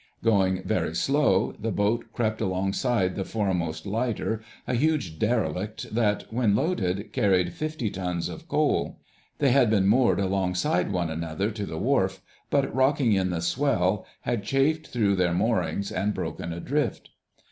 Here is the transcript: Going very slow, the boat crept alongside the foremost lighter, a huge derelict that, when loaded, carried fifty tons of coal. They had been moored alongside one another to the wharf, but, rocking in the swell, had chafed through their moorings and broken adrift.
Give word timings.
Going 0.23 0.63
very 0.63 0.95
slow, 0.95 1.51
the 1.59 1.69
boat 1.71 2.05
crept 2.11 2.41
alongside 2.41 3.15
the 3.15 3.23
foremost 3.23 3.85
lighter, 3.85 4.41
a 4.65 4.73
huge 4.73 5.19
derelict 5.19 5.93
that, 5.93 6.25
when 6.33 6.55
loaded, 6.55 7.13
carried 7.13 7.53
fifty 7.53 7.91
tons 7.91 8.27
of 8.27 8.47
coal. 8.47 8.97
They 9.37 9.51
had 9.51 9.69
been 9.69 9.85
moored 9.85 10.19
alongside 10.19 10.91
one 10.91 11.11
another 11.11 11.51
to 11.51 11.67
the 11.67 11.77
wharf, 11.77 12.19
but, 12.49 12.73
rocking 12.73 13.13
in 13.13 13.29
the 13.29 13.41
swell, 13.41 14.07
had 14.21 14.41
chafed 14.43 14.87
through 14.87 15.17
their 15.17 15.35
moorings 15.35 15.91
and 15.91 16.15
broken 16.15 16.51
adrift. 16.51 17.11